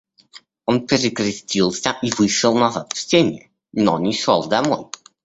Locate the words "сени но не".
2.99-4.13